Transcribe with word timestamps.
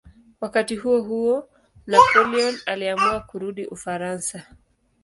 Wakati 0.41 0.75
huohuo 0.75 1.49
Napoleon 1.85 2.55
aliamua 2.65 3.19
kurudi 3.19 3.65
Ufaransa. 3.65 4.45